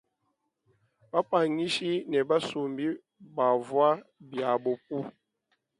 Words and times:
Bapanyishi 1.11 1.91
ne 2.11 2.19
basumbi 2.29 2.85
bavwa 3.35 3.87
biabo 4.29 4.71
ku. 4.85 4.97